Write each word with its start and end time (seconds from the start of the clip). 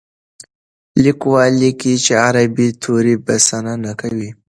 لیکوال 1.03 1.51
لیکلي 1.61 1.95
چې 2.05 2.13
عربي 2.25 2.67
توري 2.81 3.15
بسنه 3.25 3.73
نه 3.83 3.91
کوي. 3.99 4.29